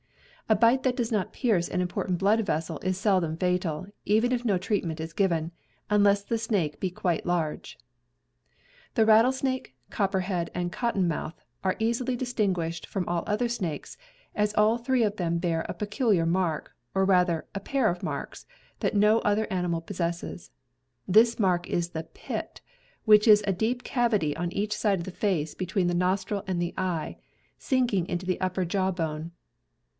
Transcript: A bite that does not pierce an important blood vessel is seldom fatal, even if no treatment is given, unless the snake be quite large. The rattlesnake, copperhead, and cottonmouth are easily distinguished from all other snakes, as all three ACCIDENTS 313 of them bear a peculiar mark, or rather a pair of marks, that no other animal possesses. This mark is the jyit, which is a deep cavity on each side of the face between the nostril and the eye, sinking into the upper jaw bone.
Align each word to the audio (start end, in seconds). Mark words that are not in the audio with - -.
A 0.49 0.55
bite 0.55 0.81
that 0.83 0.97
does 0.97 1.11
not 1.11 1.31
pierce 1.31 1.69
an 1.69 1.79
important 1.79 2.17
blood 2.17 2.41
vessel 2.45 2.79
is 2.79 2.97
seldom 2.97 3.37
fatal, 3.37 3.85
even 4.03 4.31
if 4.31 4.43
no 4.43 4.57
treatment 4.57 4.99
is 4.99 5.13
given, 5.13 5.51
unless 5.91 6.23
the 6.23 6.39
snake 6.39 6.79
be 6.79 6.89
quite 6.89 7.25
large. 7.25 7.77
The 8.95 9.05
rattlesnake, 9.05 9.75
copperhead, 9.91 10.49
and 10.55 10.73
cottonmouth 10.73 11.35
are 11.63 11.77
easily 11.77 12.17
distinguished 12.17 12.87
from 12.87 13.07
all 13.07 13.23
other 13.27 13.47
snakes, 13.47 13.95
as 14.35 14.53
all 14.55 14.77
three 14.77 15.03
ACCIDENTS 15.03 15.15
313 15.17 15.27
of 15.27 15.33
them 15.33 15.37
bear 15.39 15.65
a 15.69 15.73
peculiar 15.77 16.25
mark, 16.25 16.75
or 16.95 17.05
rather 17.05 17.45
a 17.55 17.61
pair 17.61 17.87
of 17.87 18.03
marks, 18.03 18.45
that 18.81 18.95
no 18.95 19.19
other 19.19 19.47
animal 19.53 19.79
possesses. 19.81 20.49
This 21.07 21.39
mark 21.39 21.69
is 21.69 21.89
the 21.89 22.07
jyit, 22.15 22.59
which 23.05 23.27
is 23.27 23.43
a 23.47 23.53
deep 23.53 23.83
cavity 23.83 24.35
on 24.35 24.51
each 24.51 24.75
side 24.75 24.97
of 24.97 25.05
the 25.05 25.11
face 25.11 25.53
between 25.53 25.85
the 25.87 25.93
nostril 25.93 26.43
and 26.47 26.59
the 26.61 26.73
eye, 26.75 27.17
sinking 27.59 28.07
into 28.07 28.25
the 28.25 28.41
upper 28.41 28.65
jaw 28.65 28.89
bone. 28.91 29.31